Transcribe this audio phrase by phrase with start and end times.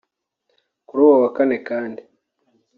[0.87, 2.01] Kuri uwo wa Kane kandi